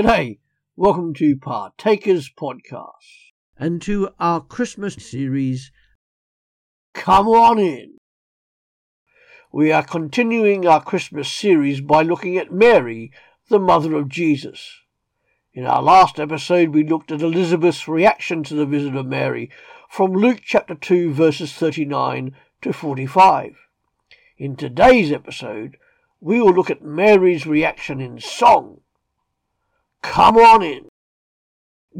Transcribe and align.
G'day, 0.00 0.38
welcome 0.76 1.12
to 1.12 1.36
Partakers 1.36 2.30
Podcast 2.30 3.32
and 3.58 3.82
to 3.82 4.08
our 4.18 4.40
Christmas 4.40 4.94
series, 4.94 5.70
Come 6.94 7.28
On 7.28 7.58
In. 7.58 7.98
We 9.52 9.70
are 9.70 9.82
continuing 9.82 10.66
our 10.66 10.82
Christmas 10.82 11.30
series 11.30 11.82
by 11.82 12.00
looking 12.00 12.38
at 12.38 12.50
Mary, 12.50 13.12
the 13.50 13.58
mother 13.58 13.94
of 13.94 14.08
Jesus. 14.08 14.72
In 15.52 15.66
our 15.66 15.82
last 15.82 16.18
episode, 16.18 16.70
we 16.70 16.82
looked 16.82 17.12
at 17.12 17.20
Elizabeth's 17.20 17.86
reaction 17.86 18.42
to 18.44 18.54
the 18.54 18.64
visit 18.64 18.96
of 18.96 19.04
Mary 19.04 19.50
from 19.90 20.14
Luke 20.14 20.40
chapter 20.42 20.74
2, 20.74 21.12
verses 21.12 21.52
39 21.52 22.34
to 22.62 22.72
45. 22.72 23.66
In 24.38 24.56
today's 24.56 25.12
episode, 25.12 25.76
we 26.22 26.40
will 26.40 26.54
look 26.54 26.70
at 26.70 26.82
Mary's 26.82 27.46
reaction 27.46 28.00
in 28.00 28.18
song 28.18 28.79
Come 30.02 30.36
on 30.36 30.62
in. 30.62 30.88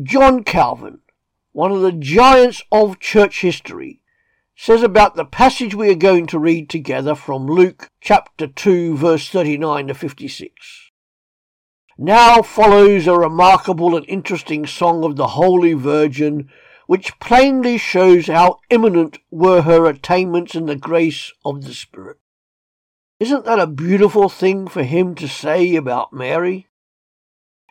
John 0.02 0.45
Calvin, 0.45 1.00
one 1.52 1.72
of 1.72 1.80
the 1.80 1.92
giants 1.92 2.62
of 2.70 3.00
church 3.00 3.40
history, 3.40 4.00
says 4.56 4.82
about 4.82 5.16
the 5.16 5.24
passage 5.24 5.74
we 5.74 5.90
are 5.90 5.95
going 5.95 6.26
to 6.26 6.38
read 6.38 6.68
together 6.70 7.14
from 7.14 7.46
Luke 7.46 7.88
chapter 8.00 8.46
2 8.46 8.96
verse 8.96 9.28
39 9.28 9.88
to 9.88 9.95
56. 9.95 10.90
Now 11.98 12.40
follows 12.40 13.06
a 13.06 13.18
remarkable 13.18 13.95
and 13.95 14.09
interesting 14.09 14.66
song 14.66 15.04
of 15.04 15.16
the 15.16 15.28
Holy 15.28 15.74
Virgin, 15.74 16.48
which 16.87 17.18
plainly 17.20 17.76
shows 17.76 18.26
how 18.26 18.60
eminent 18.70 19.18
were 19.30 19.62
her 19.62 19.84
attainments 19.84 20.54
in 20.54 20.66
the 20.66 20.76
grace 20.76 21.32
of 21.45 21.64
the 21.64 21.74
Spirit. 21.74 22.16
Isn't 23.18 23.45
that 23.45 23.59
a 23.59 23.66
beautiful 23.66 24.30
thing 24.30 24.66
for 24.66 24.82
him 24.82 25.14
to 25.16 25.29
say 25.29 25.74
about 25.76 26.12
Mary? 26.12 26.70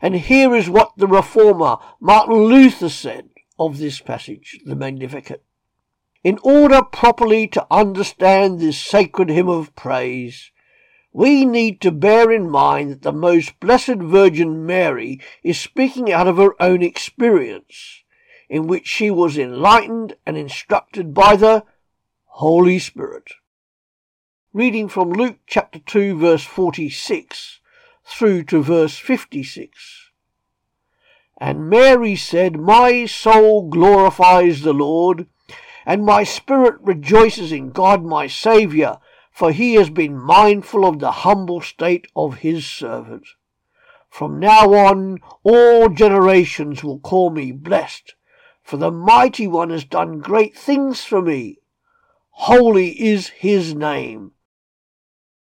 And 0.02 0.16
here 0.16 0.56
is 0.56 0.70
what 0.70 0.94
the 0.96 1.08
reformer 1.08 1.78
Martin 2.00 2.36
Luther 2.36 2.90
said 2.90 3.30
of 3.58 3.78
this 3.78 4.00
passage, 4.00 4.60
the 4.66 4.76
Magnificat. 4.76 5.44
In 6.24 6.40
order 6.44 6.82
properly 6.82 7.48
to 7.48 7.68
understand 7.70 8.60
this 8.60 8.78
sacred 8.78 9.30
hymn 9.30 9.50
of 9.50 9.76
praise, 9.76 10.52
we 11.12 11.44
need 11.44 11.82
to 11.82 11.92
bear 11.92 12.32
in 12.32 12.50
mind 12.50 12.92
that 12.92 13.02
the 13.02 13.12
most 13.12 13.60
blessed 13.60 13.98
Virgin 13.98 14.66
Mary 14.66 15.20
is 15.44 15.60
speaking 15.60 16.12
out 16.12 16.28
of 16.28 16.38
her 16.38 16.62
own 16.62 16.82
experience, 16.82 18.04
in 18.48 18.68
which 18.68 18.88
she 18.88 19.10
was 19.10 19.38
enlightened 19.38 20.16
and 20.26 20.38
instructed 20.38 21.14
by 21.14 21.36
the 21.36 21.64
Holy 22.26 22.80
Spirit. 22.80 23.34
Reading 24.54 24.88
from 24.88 25.12
Luke 25.12 25.40
chapter 25.46 25.80
2 25.80 26.18
verse 26.18 26.44
46 26.44 27.59
through 28.10 28.44
to 28.44 28.64
verse 28.64 28.98
56. 28.98 30.12
And 31.40 31.70
Mary 31.70 32.16
said, 32.16 32.60
My 32.60 33.06
soul 33.06 33.70
glorifies 33.70 34.62
the 34.62 34.74
Lord, 34.74 35.28
and 35.86 36.06
my 36.06 36.24
spirit 36.24 36.76
rejoices 36.82 37.52
in 37.52 37.70
God 37.70 38.04
my 38.04 38.28
Saviour, 38.28 39.00
for 39.32 39.52
he 39.52 39.76
has 39.76 39.90
been 39.90 40.18
mindful 40.18 40.86
of 40.86 41.00
the 41.00 41.12
humble 41.12 41.62
state 41.62 42.08
of 42.16 42.40
his 42.40 42.66
servant. 42.66 43.26
From 44.10 44.40
now 44.40 44.74
on, 44.74 45.20
all 45.44 45.88
generations 45.88 46.84
will 46.84 47.00
call 47.00 47.30
me 47.30 47.52
blessed, 47.52 48.16
for 48.62 48.78
the 48.78 48.92
mighty 48.92 49.48
one 49.48 49.70
has 49.70 49.86
done 49.86 50.20
great 50.20 50.58
things 50.58 51.04
for 51.04 51.22
me. 51.22 51.60
Holy 52.32 53.00
is 53.00 53.28
his 53.28 53.76
name. 53.76 54.32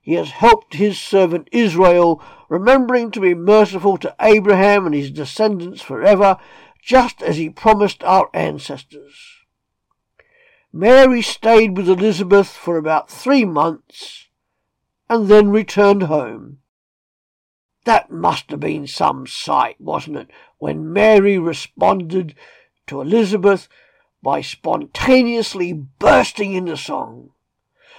He 0.00 0.14
has 0.14 0.30
helped 0.30 0.74
his 0.74 0.98
servant 0.98 1.48
Israel, 1.52 2.22
remembering 2.48 3.10
to 3.10 3.20
be 3.20 3.34
merciful 3.34 3.98
to 3.98 4.14
Abraham 4.20 4.86
and 4.86 4.94
his 4.94 5.10
descendants 5.10 5.82
forever, 5.82 6.38
just 6.82 7.22
as 7.22 7.36
he 7.36 7.50
promised 7.50 8.02
our 8.02 8.30
ancestors. 8.32 9.14
Mary 10.72 11.20
stayed 11.20 11.76
with 11.76 11.88
Elizabeth 11.88 12.48
for 12.48 12.76
about 12.76 13.10
three 13.10 13.44
months 13.44 14.28
and 15.08 15.28
then 15.28 15.50
returned 15.50 16.04
home. 16.04 16.58
That 17.84 18.10
must 18.10 18.50
have 18.50 18.60
been 18.60 18.86
some 18.86 19.26
sight, 19.26 19.80
wasn't 19.80 20.16
it, 20.16 20.30
when 20.58 20.92
Mary 20.92 21.38
responded 21.38 22.34
to 22.86 23.00
Elizabeth 23.00 23.68
by 24.22 24.40
spontaneously 24.40 25.72
bursting 25.72 26.54
into 26.54 26.76
song 26.76 27.30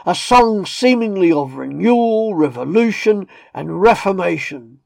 a 0.06 0.16
song 0.16 0.66
seemingly 0.66 1.32
of 1.32 1.56
renewal, 1.56 2.36
revolution, 2.36 3.28
and 3.54 3.82
reformation. 3.82 4.80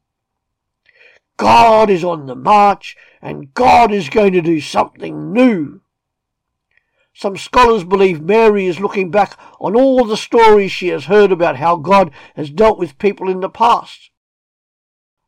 God 1.38 1.90
is 1.90 2.04
on 2.04 2.26
the 2.26 2.36
march, 2.36 2.96
and 3.22 3.54
God 3.54 3.92
is 3.92 4.10
going 4.10 4.34
to 4.34 4.42
do 4.42 4.60
something 4.60 5.34
new. 5.34 5.82
Some 7.14 7.38
scholars 7.38 7.86
believe 7.86 8.22
Mary 8.22 8.66
is 8.66 8.80
looking 8.80 9.10
back 9.10 9.38
on 9.60 9.76
all 9.76 10.04
the 10.04 10.18
stories 10.18 10.72
she 10.72 10.90
has 10.90 11.06
heard 11.06 11.32
about 11.32 11.56
how 11.56 11.78
God 11.78 12.12
has 12.36 12.50
dealt 12.50 12.78
with 12.78 12.98
people 12.98 13.30
in 13.30 13.40
the 13.40 13.50
past. 13.50 14.12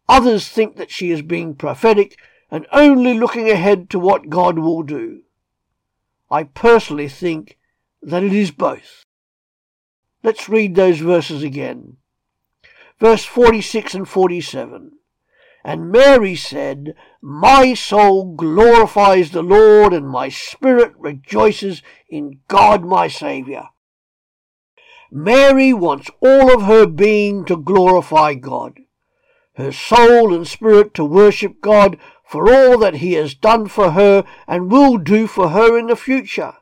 Others 0.09 0.49
think 0.49 0.75
that 0.75 0.91
she 0.91 1.11
is 1.11 1.21
being 1.21 1.55
prophetic 1.55 2.17
and 2.51 2.67
only 2.71 3.13
looking 3.13 3.49
ahead 3.49 3.89
to 3.89 3.99
what 3.99 4.29
God 4.29 4.59
will 4.59 4.83
do. 4.83 5.21
I 6.29 6.43
personally 6.43 7.07
think 7.07 7.57
that 8.01 8.23
it 8.23 8.33
is 8.33 8.51
both. 8.51 9.05
Let's 10.23 10.49
read 10.49 10.75
those 10.75 10.99
verses 10.99 11.43
again. 11.43 11.97
Verse 12.99 13.23
46 13.23 13.93
and 13.93 14.09
47. 14.09 14.91
And 15.63 15.91
Mary 15.91 16.35
said, 16.35 16.95
My 17.21 17.73
soul 17.73 18.35
glorifies 18.35 19.31
the 19.31 19.43
Lord, 19.43 19.93
and 19.93 20.07
my 20.07 20.29
spirit 20.29 20.93
rejoices 20.97 21.81
in 22.09 22.39
God 22.47 22.85
my 22.85 23.07
Saviour. 23.07 23.69
Mary 25.11 25.73
wants 25.73 26.09
all 26.21 26.53
of 26.53 26.63
her 26.63 26.85
being 26.85 27.45
to 27.45 27.57
glorify 27.57 28.33
God, 28.33 28.79
her 29.55 29.71
soul 29.71 30.33
and 30.33 30.47
spirit 30.47 30.93
to 30.95 31.05
worship 31.05 31.61
God 31.61 31.97
for 32.25 32.51
all 32.53 32.77
that 32.79 32.95
He 32.95 33.13
has 33.13 33.33
done 33.33 33.67
for 33.67 33.91
her 33.91 34.25
and 34.47 34.71
will 34.71 34.97
do 34.97 35.27
for 35.27 35.49
her 35.49 35.77
in 35.77 35.87
the 35.87 35.95
future. 35.95 36.53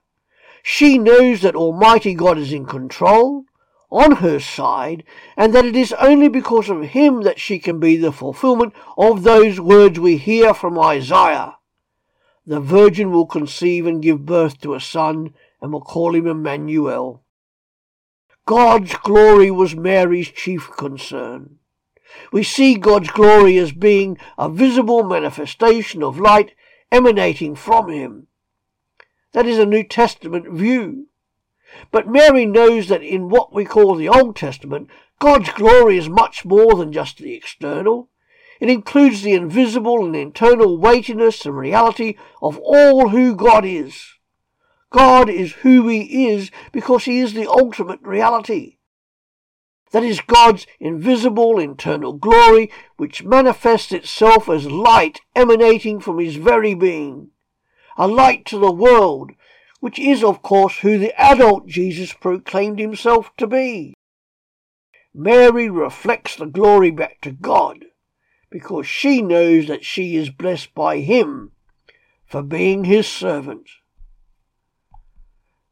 She 0.67 0.97
knows 0.97 1.41
that 1.41 1.55
Almighty 1.55 2.15
God 2.15 2.39
is 2.39 2.51
in 2.51 2.65
control 2.65 3.45
on 3.91 4.13
her 4.13 4.39
side, 4.39 5.03
and 5.37 5.53
that 5.53 5.63
it 5.63 5.75
is 5.75 5.93
only 5.93 6.27
because 6.27 6.71
of 6.71 6.81
him 6.81 7.21
that 7.21 7.39
she 7.39 7.59
can 7.59 7.79
be 7.79 7.97
the 7.97 8.11
fulfillment 8.11 8.73
of 8.97 9.21
those 9.21 9.59
words 9.59 9.99
we 9.99 10.17
hear 10.17 10.55
from 10.55 10.79
Isaiah. 10.79 11.57
The 12.47 12.59
virgin 12.59 13.11
will 13.11 13.27
conceive 13.27 13.85
and 13.85 14.01
give 14.01 14.25
birth 14.25 14.59
to 14.61 14.73
a 14.73 14.79
son, 14.79 15.35
and 15.61 15.71
will 15.71 15.81
call 15.81 16.15
him 16.15 16.25
Emmanuel. 16.25 17.23
God's 18.47 18.95
glory 18.95 19.51
was 19.51 19.75
Mary's 19.75 20.29
chief 20.29 20.71
concern. 20.75 21.59
We 22.31 22.41
see 22.41 22.73
God's 22.73 23.11
glory 23.11 23.59
as 23.59 23.71
being 23.71 24.17
a 24.35 24.49
visible 24.49 25.03
manifestation 25.03 26.01
of 26.01 26.19
light 26.19 26.55
emanating 26.91 27.53
from 27.53 27.91
him. 27.91 28.29
That 29.35 29.47
is 29.47 29.59
a 29.59 29.65
New 29.65 29.83
Testament 29.83 30.49
view. 30.49 31.07
But 31.91 32.07
Mary 32.07 32.45
knows 32.45 32.87
that 32.87 33.03
in 33.03 33.27
what 33.27 33.53
we 33.53 33.65
call 33.65 33.95
the 33.95 34.07
Old 34.07 34.37
Testament, 34.37 34.89
God's 35.19 35.51
glory 35.51 35.97
is 35.97 36.07
much 36.07 36.45
more 36.45 36.73
than 36.75 36.93
just 36.93 37.17
the 37.17 37.33
external. 37.33 38.09
It 38.61 38.69
includes 38.69 39.23
the 39.23 39.33
invisible 39.33 40.05
and 40.05 40.15
internal 40.15 40.77
weightiness 40.77 41.45
and 41.45 41.57
reality 41.57 42.15
of 42.41 42.57
all 42.59 43.09
who 43.09 43.35
God 43.35 43.65
is. 43.65 44.13
God 44.89 45.29
is 45.29 45.51
who 45.51 45.85
He 45.89 46.29
is 46.29 46.49
because 46.71 47.03
He 47.03 47.19
is 47.19 47.33
the 47.33 47.51
ultimate 47.51 47.99
reality. 48.03 48.77
That 49.91 50.03
is 50.03 50.21
God's 50.21 50.65
invisible 50.79 51.59
internal 51.59 52.13
glory, 52.13 52.71
which 52.95 53.25
manifests 53.25 53.91
itself 53.91 54.47
as 54.47 54.71
light 54.71 55.19
emanating 55.35 55.99
from 55.99 56.19
His 56.19 56.37
very 56.37 56.73
being. 56.73 57.31
A 57.97 58.07
light 58.07 58.45
to 58.47 58.59
the 58.59 58.71
world, 58.71 59.31
which 59.79 59.99
is, 59.99 60.23
of 60.23 60.41
course, 60.41 60.79
who 60.79 60.97
the 60.97 61.13
adult 61.19 61.67
Jesus 61.67 62.13
proclaimed 62.13 62.79
himself 62.79 63.31
to 63.37 63.47
be. 63.47 63.93
Mary 65.13 65.69
reflects 65.69 66.35
the 66.35 66.45
glory 66.45 66.91
back 66.91 67.21
to 67.21 67.31
God 67.31 67.85
because 68.49 68.85
she 68.85 69.21
knows 69.21 69.67
that 69.67 69.85
she 69.85 70.15
is 70.15 70.29
blessed 70.29 70.73
by 70.73 70.99
him 70.99 71.51
for 72.25 72.41
being 72.41 72.83
his 72.83 73.07
servant. 73.07 73.69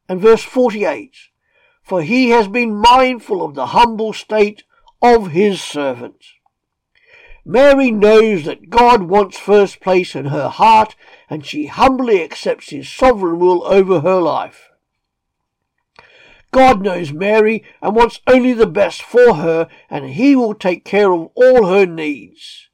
And 0.08 0.22
verse 0.22 0.44
48 0.44 1.16
For 1.82 2.04
he 2.04 2.30
has 2.30 2.48
been 2.48 2.76
mindful 2.76 3.44
of 3.44 3.56
the 3.56 3.68
humble 3.68 4.14
state 4.14 4.64
of 5.02 5.32
his 5.32 5.62
servant. 5.62 6.24
Mary 7.46 7.92
knows 7.92 8.46
that 8.46 8.70
God 8.70 9.04
wants 9.04 9.38
first 9.38 9.82
place 9.82 10.16
in 10.16 10.26
her 10.26 10.48
heart, 10.48 10.96
and 11.30 11.46
she 11.46 11.68
humbly 11.68 12.24
accepts 12.24 12.70
his 12.70 12.88
sovereign 12.88 13.40
will 13.40 13.64
over 13.66 14.00
her 14.00 14.22
life. 14.22 14.70
God 16.52 16.82
knows 16.82 17.12
Mary 17.12 17.64
and 17.82 17.96
wants 17.96 18.22
only 18.28 18.54
the 18.54 18.68
best 18.68 19.02
for 19.02 19.36
her, 19.36 19.68
and 19.90 20.12
he 20.12 20.36
will 20.36 20.54
take 20.54 20.86
care 20.86 21.12
of 21.12 21.30
all 21.36 21.66
her 21.66 21.86
needs. 21.86 22.70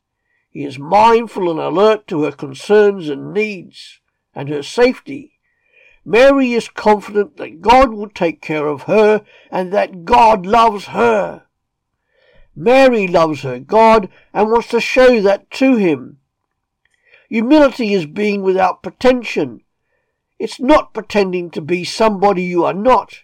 He 0.51 0.63
is 0.63 0.77
mindful 0.77 1.49
and 1.49 1.59
alert 1.59 2.05
to 2.07 2.23
her 2.23 2.31
concerns 2.31 3.09
and 3.09 3.33
needs 3.33 4.01
and 4.35 4.49
her 4.49 4.61
safety. 4.61 5.39
Mary 6.05 6.53
is 6.53 6.69
confident 6.69 7.37
that 7.37 7.61
God 7.61 7.93
will 7.93 8.09
take 8.09 8.41
care 8.41 8.67
of 8.67 8.83
her 8.83 9.23
and 9.49 9.71
that 9.71 10.05
God 10.05 10.45
loves 10.45 10.87
her. 10.87 11.43
Mary 12.55 13.07
loves 13.07 13.41
her 13.41 13.59
God 13.59 14.09
and 14.33 14.49
wants 14.49 14.69
to 14.69 14.79
show 14.79 15.21
that 15.21 15.49
to 15.51 15.75
him. 15.75 16.17
Humility 17.29 17.93
is 17.93 18.05
being 18.05 18.41
without 18.41 18.81
pretension. 18.83 19.61
It's 20.39 20.59
not 20.59 20.93
pretending 20.93 21.51
to 21.51 21.61
be 21.61 21.83
somebody 21.83 22.43
you 22.43 22.65
are 22.65 22.73
not. 22.73 23.23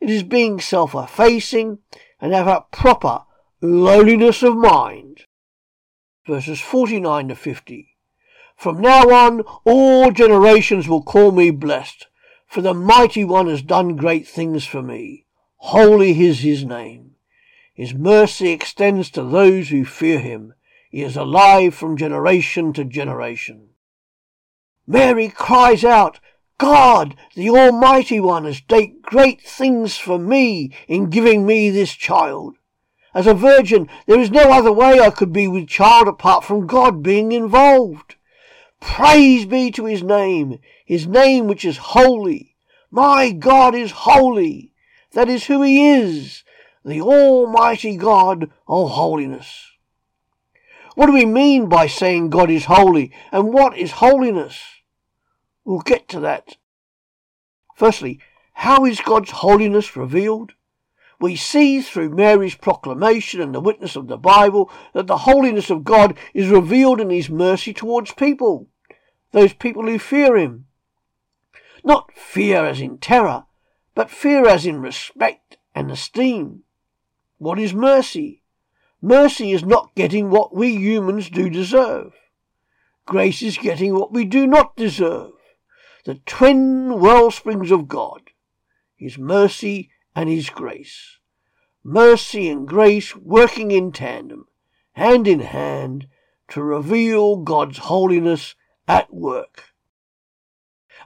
It 0.00 0.10
is 0.10 0.22
being 0.22 0.60
self-effacing 0.60 1.78
and 2.20 2.32
have 2.32 2.46
a 2.46 2.66
proper 2.70 3.22
lowliness 3.60 4.42
of 4.42 4.56
mind. 4.56 5.22
Verses 6.26 6.60
49 6.60 7.28
to 7.28 7.34
50. 7.34 7.96
From 8.56 8.80
now 8.80 9.08
on, 9.08 9.40
all 9.64 10.10
generations 10.10 10.86
will 10.86 11.02
call 11.02 11.32
me 11.32 11.50
blessed, 11.50 12.08
for 12.46 12.60
the 12.60 12.74
mighty 12.74 13.24
one 13.24 13.46
has 13.46 13.62
done 13.62 13.96
great 13.96 14.28
things 14.28 14.66
for 14.66 14.82
me. 14.82 15.24
Holy 15.56 16.20
is 16.20 16.40
his 16.40 16.64
name. 16.64 17.14
His 17.80 17.94
mercy 17.94 18.50
extends 18.50 19.08
to 19.12 19.22
those 19.22 19.70
who 19.70 19.86
fear 19.86 20.18
him. 20.18 20.52
He 20.90 21.00
is 21.00 21.16
alive 21.16 21.74
from 21.74 21.96
generation 21.96 22.74
to 22.74 22.84
generation. 22.84 23.70
Mary 24.86 25.30
cries 25.30 25.82
out, 25.82 26.20
God, 26.58 27.16
the 27.34 27.48
Almighty 27.48 28.20
One, 28.20 28.44
has 28.44 28.60
done 28.60 28.98
great 29.00 29.40
things 29.40 29.96
for 29.96 30.18
me 30.18 30.74
in 30.88 31.08
giving 31.08 31.46
me 31.46 31.70
this 31.70 31.94
child. 31.94 32.56
As 33.14 33.26
a 33.26 33.32
virgin, 33.32 33.88
there 34.04 34.20
is 34.20 34.30
no 34.30 34.52
other 34.52 34.72
way 34.72 35.00
I 35.00 35.08
could 35.08 35.32
be 35.32 35.48
with 35.48 35.66
child 35.66 36.06
apart 36.06 36.44
from 36.44 36.66
God 36.66 37.02
being 37.02 37.32
involved. 37.32 38.16
Praise 38.82 39.46
be 39.46 39.70
to 39.70 39.86
his 39.86 40.02
name, 40.02 40.58
his 40.84 41.06
name 41.06 41.46
which 41.46 41.64
is 41.64 41.78
holy. 41.78 42.56
My 42.90 43.32
God 43.32 43.74
is 43.74 43.90
holy. 43.90 44.74
That 45.12 45.30
is 45.30 45.46
who 45.46 45.62
he 45.62 45.92
is, 45.92 46.44
the 46.84 47.00
Almighty 47.00 47.96
God 47.96 48.50
of 48.66 48.90
holiness. 48.90 49.66
What 50.94 51.06
do 51.06 51.12
we 51.12 51.26
mean 51.26 51.68
by 51.68 51.86
saying 51.86 52.30
God 52.30 52.50
is 52.50 52.64
holy, 52.64 53.12
and 53.30 53.52
what 53.52 53.76
is 53.76 53.92
holiness? 53.92 54.60
We'll 55.64 55.80
get 55.80 56.08
to 56.08 56.20
that. 56.20 56.56
Firstly, 57.76 58.20
how 58.54 58.84
is 58.84 59.00
God's 59.00 59.30
holiness 59.30 59.96
revealed? 59.96 60.52
We 61.20 61.36
see 61.36 61.82
through 61.82 62.10
Mary's 62.10 62.54
proclamation 62.54 63.42
and 63.42 63.54
the 63.54 63.60
witness 63.60 63.94
of 63.94 64.08
the 64.08 64.16
Bible 64.16 64.70
that 64.94 65.06
the 65.06 65.18
holiness 65.18 65.68
of 65.68 65.84
God 65.84 66.16
is 66.32 66.48
revealed 66.48 67.00
in 67.00 67.10
his 67.10 67.28
mercy 67.28 67.74
towards 67.74 68.12
people, 68.12 68.68
those 69.32 69.52
people 69.52 69.86
who 69.86 69.98
fear 69.98 70.36
him. 70.36 70.66
Not 71.84 72.12
fear 72.12 72.64
as 72.64 72.80
in 72.80 72.98
terror, 72.98 73.44
but 73.94 74.10
fear 74.10 74.48
as 74.48 74.64
in 74.64 74.80
respect 74.80 75.58
and 75.74 75.90
esteem. 75.90 76.64
What 77.40 77.58
is 77.58 77.72
mercy? 77.72 78.42
Mercy 79.00 79.52
is 79.52 79.64
not 79.64 79.94
getting 79.94 80.28
what 80.28 80.54
we 80.54 80.76
humans 80.76 81.30
do 81.30 81.48
deserve. 81.48 82.12
Grace 83.06 83.40
is 83.40 83.56
getting 83.56 83.94
what 83.94 84.12
we 84.12 84.26
do 84.26 84.46
not 84.46 84.76
deserve 84.76 85.32
the 86.04 86.16
twin 86.26 87.00
wellsprings 87.00 87.70
of 87.70 87.88
God, 87.88 88.20
His 88.94 89.16
mercy 89.16 89.88
and 90.14 90.28
His 90.28 90.50
grace. 90.50 91.16
Mercy 91.82 92.46
and 92.50 92.68
grace 92.68 93.16
working 93.16 93.70
in 93.70 93.90
tandem, 93.90 94.46
hand 94.92 95.26
in 95.26 95.40
hand, 95.40 96.08
to 96.48 96.62
reveal 96.62 97.36
God's 97.36 97.78
holiness 97.78 98.54
at 98.86 99.14
work. 99.14 99.70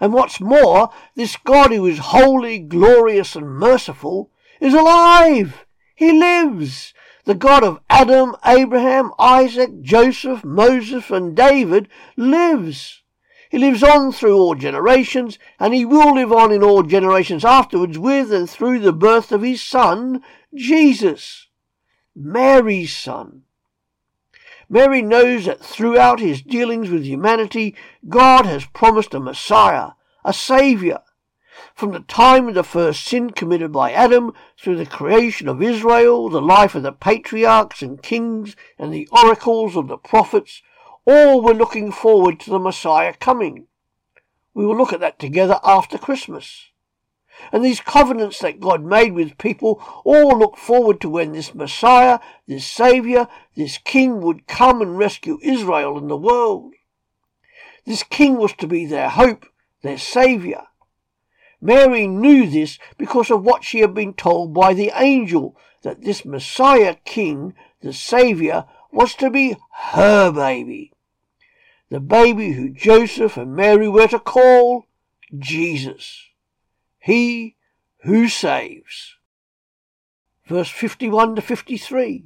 And 0.00 0.12
what's 0.12 0.40
more, 0.40 0.90
this 1.14 1.36
God 1.36 1.70
who 1.70 1.86
is 1.86 1.98
holy, 1.98 2.58
glorious, 2.58 3.36
and 3.36 3.48
merciful 3.48 4.32
is 4.60 4.74
alive. 4.74 5.64
He 5.94 6.12
lives. 6.12 6.92
The 7.24 7.34
God 7.34 7.64
of 7.64 7.80
Adam, 7.88 8.36
Abraham, 8.44 9.12
Isaac, 9.18 9.80
Joseph, 9.80 10.44
Moses, 10.44 11.10
and 11.10 11.34
David 11.34 11.88
lives. 12.16 13.02
He 13.50 13.58
lives 13.58 13.82
on 13.82 14.12
through 14.12 14.36
all 14.36 14.54
generations, 14.54 15.38
and 15.60 15.72
he 15.72 15.84
will 15.84 16.14
live 16.14 16.32
on 16.32 16.50
in 16.50 16.62
all 16.62 16.82
generations 16.82 17.44
afterwards 17.44 17.98
with 17.98 18.32
and 18.32 18.50
through 18.50 18.80
the 18.80 18.92
birth 18.92 19.30
of 19.30 19.42
his 19.42 19.62
son, 19.62 20.22
Jesus, 20.54 21.48
Mary's 22.16 22.94
son. 22.94 23.42
Mary 24.68 25.02
knows 25.02 25.44
that 25.44 25.64
throughout 25.64 26.20
his 26.20 26.42
dealings 26.42 26.90
with 26.90 27.04
humanity, 27.04 27.76
God 28.08 28.44
has 28.44 28.66
promised 28.66 29.14
a 29.14 29.20
Messiah, 29.20 29.90
a 30.24 30.32
Saviour. 30.32 31.02
From 31.74 31.90
the 31.90 32.00
time 32.00 32.46
of 32.46 32.54
the 32.54 32.62
first 32.62 33.04
sin 33.04 33.30
committed 33.30 33.72
by 33.72 33.90
Adam, 33.90 34.32
through 34.56 34.76
the 34.76 34.86
creation 34.86 35.48
of 35.48 35.60
Israel, 35.60 36.28
the 36.28 36.40
life 36.40 36.76
of 36.76 36.84
the 36.84 36.92
patriarchs 36.92 37.82
and 37.82 38.00
kings, 38.00 38.54
and 38.78 38.94
the 38.94 39.08
oracles 39.10 39.74
of 39.74 39.88
the 39.88 39.98
prophets, 39.98 40.62
all 41.04 41.42
were 41.42 41.52
looking 41.52 41.90
forward 41.90 42.38
to 42.40 42.50
the 42.50 42.60
Messiah 42.60 43.12
coming. 43.12 43.66
We 44.54 44.64
will 44.64 44.76
look 44.76 44.92
at 44.92 45.00
that 45.00 45.18
together 45.18 45.58
after 45.64 45.98
Christmas. 45.98 46.70
And 47.52 47.64
these 47.64 47.80
covenants 47.80 48.38
that 48.38 48.60
God 48.60 48.84
made 48.84 49.12
with 49.12 49.36
people 49.36 49.82
all 50.04 50.38
look 50.38 50.56
forward 50.56 51.00
to 51.00 51.08
when 51.08 51.32
this 51.32 51.56
Messiah, 51.56 52.20
this 52.46 52.64
Saviour, 52.64 53.26
this 53.56 53.78
King 53.78 54.20
would 54.20 54.46
come 54.46 54.80
and 54.80 54.96
rescue 54.96 55.40
Israel 55.42 55.98
and 55.98 56.08
the 56.08 56.16
world. 56.16 56.74
This 57.84 58.04
King 58.04 58.36
was 58.36 58.52
to 58.54 58.68
be 58.68 58.86
their 58.86 59.08
hope, 59.08 59.46
their 59.82 59.98
Saviour. 59.98 60.68
Mary 61.64 62.06
knew 62.06 62.48
this 62.48 62.78
because 62.96 63.30
of 63.30 63.42
what 63.42 63.64
she 63.64 63.80
had 63.80 63.94
been 63.94 64.14
told 64.14 64.54
by 64.54 64.72
the 64.72 64.92
angel, 64.94 65.56
that 65.82 66.02
this 66.04 66.24
Messiah 66.24 66.96
King, 67.04 67.54
the 67.80 67.92
Saviour, 67.92 68.66
was 68.92 69.14
to 69.14 69.30
be 69.30 69.56
her 69.92 70.30
baby 70.30 70.94
the 71.94 72.00
baby 72.00 72.50
who 72.50 72.70
Joseph 72.70 73.36
and 73.36 73.54
Mary 73.54 73.88
were 73.88 74.08
to 74.08 74.18
call 74.18 74.86
Jesus. 75.38 76.24
He 76.98 77.54
who 78.02 78.28
saves. 78.28 79.14
Verse 80.46 80.68
51 80.68 81.36
to 81.36 81.42
53. 81.42 82.24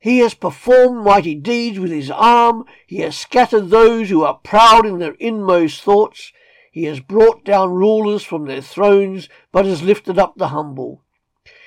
He 0.00 0.18
has 0.18 0.34
performed 0.34 1.02
mighty 1.02 1.34
deeds 1.34 1.78
with 1.78 1.90
his 1.90 2.10
arm. 2.10 2.64
He 2.86 2.98
has 2.98 3.16
scattered 3.16 3.70
those 3.70 4.10
who 4.10 4.22
are 4.22 4.34
proud 4.34 4.84
in 4.84 4.98
their 4.98 5.16
inmost 5.18 5.82
thoughts. 5.82 6.32
He 6.70 6.84
has 6.84 7.00
brought 7.00 7.44
down 7.44 7.72
rulers 7.72 8.22
from 8.22 8.44
their 8.44 8.62
thrones, 8.62 9.28
but 9.52 9.64
has 9.64 9.82
lifted 9.82 10.18
up 10.18 10.34
the 10.36 10.48
humble. 10.48 11.04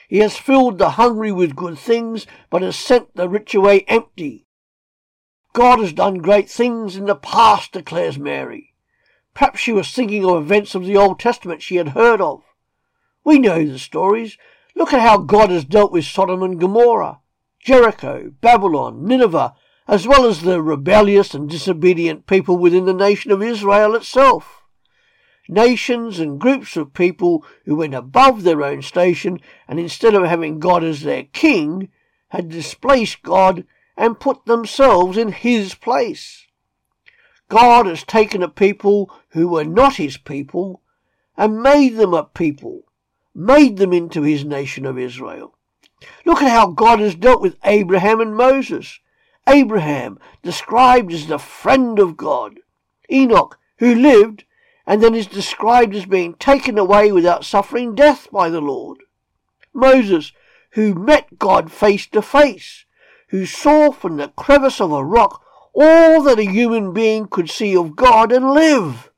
He 0.08 0.17
has 0.17 0.38
filled 0.38 0.77
the 0.77 0.91
hungry 0.91 1.31
with 1.31 1.55
good 1.55 1.77
things, 1.77 2.27
but 2.50 2.62
has 2.62 2.75
sent 2.75 3.15
the 3.15 3.29
rich 3.29 3.55
away 3.55 3.86
empty. 3.88 4.46
God 5.53 5.79
has 5.79 5.93
done 5.93 6.15
great 6.15 6.50
things 6.50 6.96
in 6.96 7.05
the 7.05 7.15
past, 7.15 7.72
declares 7.72 8.17
Mary. 8.17 8.74
Perhaps 9.34 9.60
she 9.60 9.72
was 9.72 9.91
thinking 9.91 10.25
of 10.25 10.43
events 10.43 10.75
of 10.75 10.86
the 10.86 10.98
Old 10.98 11.20
Testament 11.20 11.62
she 11.62 11.77
had 11.77 11.89
heard 11.89 12.22
of. 12.22 12.43
We 13.24 13.39
know 13.39 13.65
the 13.65 13.79
stories. 13.79 14.38
Look 14.75 14.93
at 14.93 15.01
how 15.01 15.17
God 15.17 15.50
has 15.50 15.65
dealt 15.65 15.91
with 15.91 16.05
Sodom 16.05 16.43
and 16.43 16.60
Gomorrah, 16.60 17.20
Jericho, 17.60 18.34
Babylon, 18.41 19.05
Nineveh, 19.05 19.53
as 19.88 20.08
well 20.08 20.25
as 20.25 20.41
the 20.41 20.62
rebellious 20.62 21.34
and 21.34 21.50
disobedient 21.50 22.27
people 22.27 22.58
within 22.58 22.86
the 22.86 22.93
nation 22.93 23.31
of 23.31 23.41
Israel 23.41 23.96
itself. 23.96 24.61
Nations 25.48 26.19
and 26.19 26.39
groups 26.39 26.77
of 26.77 26.93
people 26.93 27.43
who 27.65 27.75
went 27.75 27.93
above 27.93 28.43
their 28.43 28.63
own 28.63 28.81
station 28.81 29.39
and 29.67 29.79
instead 29.79 30.13
of 30.13 30.24
having 30.24 30.60
God 30.60 30.83
as 30.83 31.01
their 31.01 31.24
king, 31.24 31.89
had 32.29 32.50
displaced 32.50 33.21
God 33.24 33.65
and 33.98 34.19
put 34.19 34.45
themselves 34.45 35.17
in 35.17 35.31
his 35.31 35.75
place. 35.75 36.48
God 37.50 37.86
has 37.86 38.03
taken 38.03 38.41
a 38.41 38.48
people 38.48 39.13
who 39.29 39.50
were 39.50 39.65
not 39.65 39.95
his 39.95 40.17
people 40.17 40.81
and 41.36 41.62
made 41.62 41.98
them 41.98 42.13
a 42.13 42.24
people, 42.24 42.86
made 43.36 43.77
them 43.77 43.91
into 43.91 44.21
his 44.21 44.45
nation 44.45 44.86
of 44.86 44.98
Israel. 44.98 45.57
Look 46.25 46.41
at 46.41 46.50
how 46.50 46.67
God 46.67 47.00
has 47.00 47.15
dealt 47.15 47.41
with 47.41 47.57
Abraham 47.65 48.21
and 48.21 48.36
Moses. 48.36 49.00
Abraham, 49.48 50.19
described 50.41 51.12
as 51.12 51.27
the 51.27 51.38
friend 51.39 52.00
of 52.00 52.15
God. 52.15 52.60
Enoch, 53.12 53.60
who 53.79 53.93
lived 53.93 54.45
and 54.91 55.01
then 55.01 55.15
is 55.15 55.27
described 55.27 55.95
as 55.95 56.05
being 56.05 56.33
taken 56.33 56.77
away 56.77 57.13
without 57.13 57.45
suffering 57.45 57.95
death 57.95 58.29
by 58.29 58.50
the 58.50 58.60
Lord. 58.60 58.98
Moses, 59.74 60.33
who 60.71 60.93
met 60.93 61.39
God 61.39 61.71
face 61.71 62.05
to 62.07 62.21
face, 62.21 62.83
who 63.29 63.45
saw 63.45 63.93
from 63.93 64.17
the 64.17 64.27
crevice 64.27 64.81
of 64.81 64.91
a 64.91 65.01
rock 65.01 65.45
all 65.74 66.21
that 66.24 66.39
a 66.39 66.43
human 66.43 66.91
being 66.91 67.27
could 67.27 67.50
see 67.50 67.74
of 67.74 67.95
God 67.95 68.33
and 68.33 68.51
live. 68.51 69.10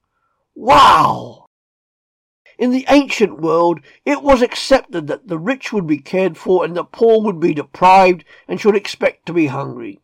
Wow! 0.53 1.47
In 2.59 2.69
the 2.69 2.85
ancient 2.87 3.41
world, 3.41 3.79
it 4.05 4.21
was 4.21 4.43
accepted 4.43 5.07
that 5.07 5.27
the 5.27 5.39
rich 5.39 5.73
would 5.73 5.87
be 5.87 5.97
cared 5.97 6.37
for 6.37 6.63
and 6.63 6.77
the 6.77 6.83
poor 6.83 7.19
would 7.23 7.39
be 7.39 7.55
deprived 7.55 8.23
and 8.47 8.61
should 8.61 8.75
expect 8.75 9.25
to 9.25 9.33
be 9.33 9.47
hungry. 9.47 10.01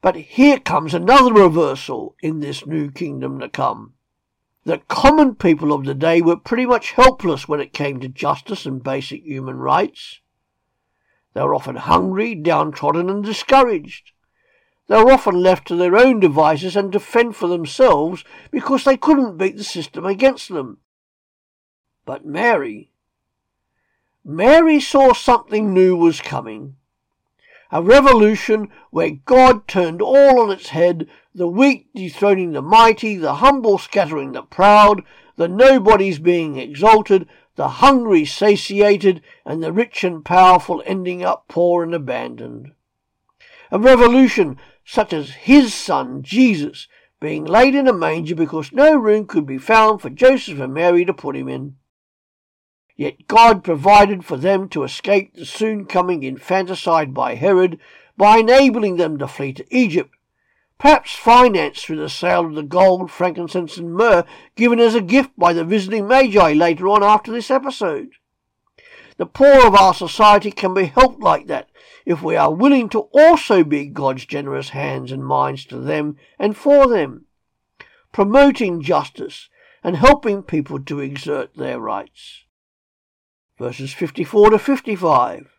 But 0.00 0.14
here 0.14 0.60
comes 0.60 0.94
another 0.94 1.32
reversal 1.32 2.14
in 2.22 2.38
this 2.38 2.64
new 2.64 2.92
kingdom 2.92 3.40
to 3.40 3.48
come. 3.48 3.94
The 4.68 4.82
common 4.86 5.34
people 5.34 5.72
of 5.72 5.86
the 5.86 5.94
day 5.94 6.20
were 6.20 6.36
pretty 6.36 6.66
much 6.66 6.92
helpless 6.92 7.48
when 7.48 7.58
it 7.58 7.72
came 7.72 8.00
to 8.00 8.08
justice 8.10 8.66
and 8.66 8.82
basic 8.82 9.24
human 9.24 9.56
rights. 9.56 10.20
They 11.32 11.40
were 11.40 11.54
often 11.54 11.76
hungry, 11.76 12.34
downtrodden, 12.34 13.08
and 13.08 13.24
discouraged. 13.24 14.12
They 14.86 15.02
were 15.02 15.12
often 15.12 15.36
left 15.36 15.68
to 15.68 15.74
their 15.74 15.96
own 15.96 16.20
devices 16.20 16.76
and 16.76 16.92
to 16.92 17.00
fend 17.00 17.34
for 17.34 17.48
themselves 17.48 18.24
because 18.50 18.84
they 18.84 18.98
couldn't 18.98 19.38
beat 19.38 19.56
the 19.56 19.64
system 19.64 20.04
against 20.04 20.50
them. 20.50 20.80
But 22.04 22.26
Mary, 22.26 22.90
Mary 24.22 24.80
saw 24.80 25.14
something 25.14 25.72
new 25.72 25.96
was 25.96 26.20
coming. 26.20 26.76
A 27.72 27.82
revolution 27.82 28.68
where 28.90 29.12
God 29.12 29.66
turned 29.66 30.02
all 30.02 30.38
on 30.38 30.50
its 30.50 30.68
head, 30.68 31.08
the 31.38 31.48
weak 31.48 31.86
dethroning 31.94 32.52
the 32.52 32.60
mighty, 32.60 33.16
the 33.16 33.36
humble 33.36 33.78
scattering 33.78 34.32
the 34.32 34.42
proud, 34.42 35.02
the 35.36 35.46
nobodies 35.46 36.18
being 36.18 36.56
exalted, 36.56 37.28
the 37.54 37.68
hungry 37.68 38.24
satiated, 38.24 39.22
and 39.46 39.62
the 39.62 39.72
rich 39.72 40.02
and 40.02 40.24
powerful 40.24 40.82
ending 40.84 41.24
up 41.24 41.46
poor 41.48 41.84
and 41.84 41.94
abandoned. 41.94 42.72
A 43.70 43.78
revolution 43.78 44.58
such 44.84 45.12
as 45.12 45.30
his 45.30 45.72
son 45.72 46.22
Jesus 46.22 46.88
being 47.20 47.44
laid 47.44 47.74
in 47.74 47.86
a 47.86 47.92
manger 47.92 48.34
because 48.34 48.72
no 48.72 48.96
room 48.96 49.26
could 49.26 49.46
be 49.46 49.58
found 49.58 50.00
for 50.00 50.10
Joseph 50.10 50.58
and 50.58 50.74
Mary 50.74 51.04
to 51.04 51.14
put 51.14 51.36
him 51.36 51.48
in. 51.48 51.76
Yet 52.96 53.28
God 53.28 53.62
provided 53.62 54.24
for 54.24 54.36
them 54.36 54.68
to 54.70 54.82
escape 54.82 55.34
the 55.34 55.46
soon 55.46 55.84
coming 55.84 56.24
infanticide 56.24 57.14
by 57.14 57.36
Herod 57.36 57.78
by 58.16 58.38
enabling 58.38 58.96
them 58.96 59.18
to 59.18 59.28
flee 59.28 59.52
to 59.52 59.64
Egypt, 59.70 60.16
perhaps 60.78 61.14
financed 61.14 61.84
through 61.84 61.96
the 61.96 62.08
sale 62.08 62.46
of 62.46 62.54
the 62.54 62.62
gold, 62.62 63.10
frankincense, 63.10 63.76
and 63.76 63.92
myrrh 63.92 64.24
given 64.56 64.78
as 64.78 64.94
a 64.94 65.00
gift 65.00 65.30
by 65.36 65.52
the 65.52 65.64
visiting 65.64 66.06
Magi 66.06 66.52
later 66.52 66.88
on 66.88 67.02
after 67.02 67.32
this 67.32 67.50
episode. 67.50 68.10
The 69.16 69.26
poor 69.26 69.66
of 69.66 69.74
our 69.74 69.92
society 69.94 70.50
can 70.50 70.74
be 70.74 70.84
helped 70.84 71.20
like 71.20 71.48
that 71.48 71.68
if 72.06 72.22
we 72.22 72.36
are 72.36 72.54
willing 72.54 72.88
to 72.90 73.00
also 73.12 73.64
be 73.64 73.86
God's 73.86 74.24
generous 74.24 74.70
hands 74.70 75.10
and 75.10 75.24
minds 75.24 75.64
to 75.66 75.78
them 75.78 76.16
and 76.38 76.56
for 76.56 76.86
them, 76.86 77.26
promoting 78.12 78.80
justice 78.80 79.48
and 79.82 79.96
helping 79.96 80.42
people 80.42 80.80
to 80.80 81.00
exert 81.00 81.54
their 81.56 81.80
rights 81.80 82.44
verses 83.58 83.92
54 83.92 84.50
to 84.50 84.58
55. 84.58 85.50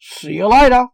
See 0.00 0.34
you 0.34 0.46
later. 0.48 0.86